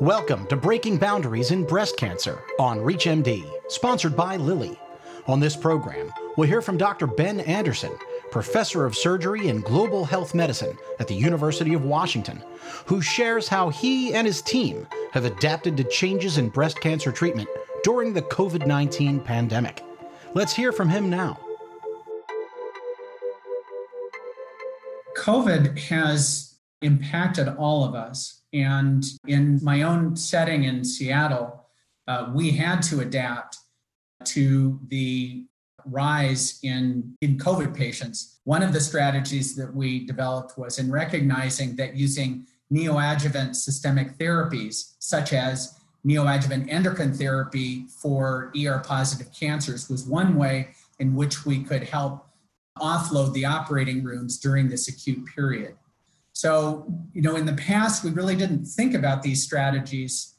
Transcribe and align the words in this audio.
Welcome 0.00 0.48
to 0.48 0.56
Breaking 0.56 0.98
Boundaries 0.98 1.52
in 1.52 1.64
Breast 1.64 1.96
Cancer 1.96 2.42
on 2.58 2.80
ReachMD, 2.80 3.48
sponsored 3.68 4.16
by 4.16 4.36
Lilly. 4.36 4.76
On 5.28 5.38
this 5.38 5.54
program, 5.54 6.12
we'll 6.36 6.48
hear 6.48 6.60
from 6.60 6.76
Dr. 6.76 7.06
Ben 7.06 7.38
Anderson, 7.38 7.96
professor 8.32 8.86
of 8.86 8.96
surgery 8.96 9.48
and 9.48 9.62
global 9.62 10.04
health 10.04 10.34
medicine 10.34 10.76
at 10.98 11.06
the 11.06 11.14
University 11.14 11.74
of 11.74 11.84
Washington, 11.84 12.42
who 12.86 13.00
shares 13.00 13.46
how 13.46 13.68
he 13.68 14.14
and 14.14 14.26
his 14.26 14.42
team 14.42 14.84
have 15.12 15.26
adapted 15.26 15.76
to 15.76 15.84
changes 15.84 16.38
in 16.38 16.48
breast 16.48 16.80
cancer 16.80 17.12
treatment 17.12 17.48
during 17.84 18.12
the 18.12 18.22
COVID 18.22 18.66
19 18.66 19.20
pandemic. 19.20 19.84
Let's 20.34 20.56
hear 20.56 20.72
from 20.72 20.88
him 20.88 21.08
now. 21.08 21.38
COVID 25.16 25.78
has 25.78 26.53
impacted 26.82 27.48
all 27.48 27.84
of 27.84 27.94
us 27.94 28.42
and 28.54 29.04
in 29.26 29.58
my 29.62 29.82
own 29.82 30.14
setting 30.16 30.64
in 30.64 30.84
Seattle, 30.84 31.66
uh, 32.06 32.30
we 32.32 32.52
had 32.52 32.82
to 32.82 33.00
adapt 33.00 33.58
to 34.24 34.78
the 34.88 35.44
rise 35.86 36.60
in, 36.62 37.16
in 37.20 37.36
COVID 37.36 37.76
patients. 37.76 38.38
One 38.44 38.62
of 38.62 38.72
the 38.72 38.80
strategies 38.80 39.56
that 39.56 39.74
we 39.74 40.06
developed 40.06 40.56
was 40.56 40.78
in 40.78 40.90
recognizing 40.90 41.74
that 41.76 41.96
using 41.96 42.46
neoadjuvant 42.72 43.56
systemic 43.56 44.16
therapies, 44.18 44.94
such 45.00 45.32
as 45.32 45.78
neoadjuvant 46.06 46.70
endocrine 46.70 47.12
therapy 47.12 47.86
for 47.88 48.52
ER 48.56 48.82
positive 48.86 49.32
cancers, 49.32 49.90
was 49.90 50.04
one 50.04 50.36
way 50.36 50.68
in 51.00 51.14
which 51.14 51.44
we 51.44 51.64
could 51.64 51.82
help 51.82 52.26
offload 52.78 53.32
the 53.32 53.44
operating 53.44 54.04
rooms 54.04 54.38
during 54.38 54.68
this 54.68 54.88
acute 54.88 55.26
period. 55.26 55.74
So, 56.34 56.92
you 57.12 57.22
know, 57.22 57.36
in 57.36 57.46
the 57.46 57.54
past, 57.54 58.04
we 58.04 58.10
really 58.10 58.34
didn't 58.34 58.66
think 58.66 58.94
about 58.94 59.22
these 59.22 59.42
strategies 59.42 60.34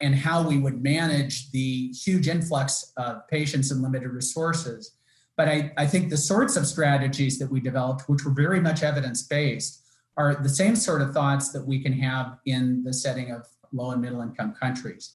and 0.00 0.14
how 0.14 0.46
we 0.46 0.58
would 0.58 0.82
manage 0.82 1.50
the 1.52 1.92
huge 1.92 2.28
influx 2.28 2.92
of 2.96 3.26
patients 3.28 3.70
and 3.70 3.80
limited 3.80 4.10
resources. 4.10 4.96
But 5.36 5.48
I, 5.48 5.72
I 5.76 5.86
think 5.86 6.10
the 6.10 6.16
sorts 6.16 6.56
of 6.56 6.66
strategies 6.66 7.38
that 7.38 7.50
we 7.50 7.60
developed, 7.60 8.08
which 8.08 8.24
were 8.24 8.32
very 8.32 8.60
much 8.60 8.82
evidence 8.82 9.22
based, 9.22 9.84
are 10.16 10.34
the 10.34 10.48
same 10.48 10.74
sort 10.74 11.00
of 11.00 11.14
thoughts 11.14 11.52
that 11.52 11.64
we 11.64 11.80
can 11.80 11.92
have 11.92 12.38
in 12.44 12.82
the 12.82 12.92
setting 12.92 13.30
of 13.30 13.46
low 13.72 13.92
and 13.92 14.02
middle 14.02 14.20
income 14.20 14.54
countries. 14.60 15.14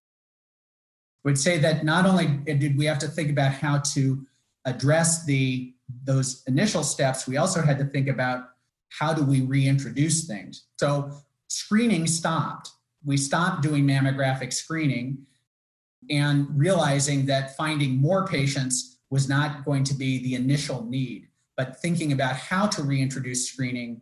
Would 1.25 1.37
say 1.37 1.57
that 1.59 1.83
not 1.83 2.05
only 2.05 2.27
did 2.27 2.77
we 2.77 2.85
have 2.85 2.99
to 2.99 3.09
think 3.09 3.29
about 3.29 3.51
how 3.51 3.79
to 3.93 4.25
address 4.63 5.25
the 5.25 5.73
those 6.05 6.43
initial 6.47 6.83
steps, 6.83 7.27
we 7.27 7.35
also 7.35 7.61
had 7.61 7.77
to 7.77 7.85
think 7.85 8.07
about 8.07 8.52
how 8.99 9.13
do 9.13 9.23
we 9.23 9.41
reintroduce 9.41 10.25
things? 10.25 10.65
So 10.77 11.11
screening 11.47 12.07
stopped. 12.07 12.71
We 13.03 13.17
stopped 13.17 13.63
doing 13.63 13.85
mammographic 13.85 14.53
screening 14.53 15.25
and 16.09 16.47
realizing 16.51 17.25
that 17.27 17.55
finding 17.55 17.97
more 17.97 18.27
patients 18.27 18.97
was 19.09 19.27
not 19.27 19.65
going 19.65 19.83
to 19.85 19.93
be 19.93 20.19
the 20.19 20.35
initial 20.35 20.85
need, 20.85 21.27
but 21.57 21.81
thinking 21.81 22.11
about 22.11 22.35
how 22.35 22.67
to 22.67 22.83
reintroduce 22.83 23.47
screening 23.47 24.01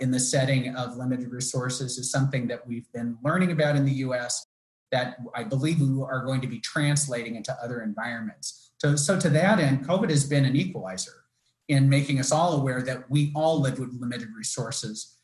in 0.00 0.10
the 0.10 0.20
setting 0.20 0.74
of 0.74 0.96
limited 0.96 1.30
resources 1.30 1.98
is 1.98 2.10
something 2.10 2.48
that 2.48 2.66
we've 2.66 2.90
been 2.92 3.18
learning 3.22 3.52
about 3.52 3.76
in 3.76 3.84
the 3.84 3.92
US 4.06 4.46
that 4.90 5.18
I 5.34 5.44
believe 5.44 5.80
we 5.80 6.02
are 6.02 6.24
going 6.24 6.40
to 6.40 6.46
be 6.46 6.58
translating 6.60 7.36
into 7.36 7.56
other 7.62 7.82
environments. 7.82 8.72
So, 8.78 8.96
so 8.96 9.20
to 9.20 9.28
that 9.30 9.60
end, 9.60 9.86
COVID 9.86 10.10
has 10.10 10.24
been 10.24 10.44
an 10.44 10.56
equalizer 10.56 11.24
in 11.70 11.88
making 11.88 12.18
us 12.18 12.32
all 12.32 12.60
aware 12.60 12.82
that 12.82 13.08
we 13.08 13.30
all 13.34 13.60
live 13.60 13.78
with 13.78 13.94
limited 13.94 14.28
resources 14.36 15.18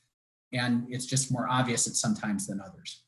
and 0.53 0.87
it's 0.89 1.05
just 1.05 1.33
more 1.33 1.49
obvious 1.49 1.89
at 1.89 1.95
sometimes 1.95 2.47
than 2.47 2.61
others. 2.61 3.03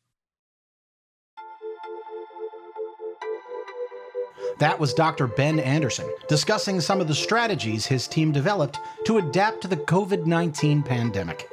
That 4.58 4.80
was 4.80 4.92
Dr. 4.92 5.28
Ben 5.28 5.60
Anderson 5.60 6.12
discussing 6.28 6.80
some 6.80 7.00
of 7.00 7.06
the 7.06 7.14
strategies 7.14 7.86
his 7.86 8.08
team 8.08 8.32
developed 8.32 8.80
to 9.06 9.18
adapt 9.18 9.62
to 9.62 9.68
the 9.68 9.76
COVID 9.76 10.26
19 10.26 10.82
pandemic. 10.82 11.48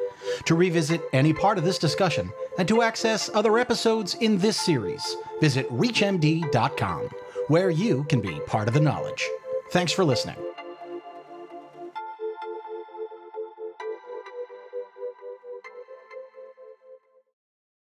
To 0.46 0.56
revisit 0.56 1.02
any 1.14 1.34
part 1.34 1.60
of 1.60 1.64
this 1.64 1.78
discussion 1.78 2.32
and 2.58 2.68
to 2.68 2.82
access 2.82 3.30
other 3.36 3.60
episodes 3.60 4.16
in 4.16 4.40
this 4.40 4.60
series, 4.60 5.16
visit 5.40 5.70
ReachMD.com, 5.70 7.10
where 7.48 7.70
you 7.70 8.06
can 8.06 8.22
be 8.22 8.40
part 8.48 8.68
of 8.68 8.74
the 8.74 8.80
knowledge. 8.80 9.24
Thanks 9.70 9.92
for 9.92 10.04
listening. 10.04 10.45